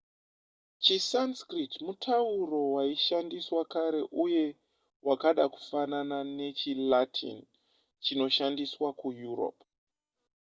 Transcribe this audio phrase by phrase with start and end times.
[0.83, 4.45] chisanskrit mutauro waishandiswa kare uye
[5.07, 7.39] wakada kufanana nechilatin
[8.03, 9.65] chinoshandiswa kueurope